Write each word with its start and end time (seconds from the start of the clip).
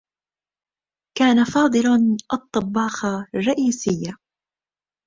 كان 1.17 1.43
فاضل 1.43 1.83
الطّبّاخ 2.33 3.05
الرّئيسي. 3.35 4.15